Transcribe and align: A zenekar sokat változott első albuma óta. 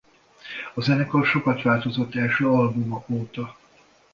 A 0.73 0.81
zenekar 0.81 1.25
sokat 1.25 1.61
változott 1.61 2.15
első 2.15 2.47
albuma 2.47 3.03
óta. 3.07 3.57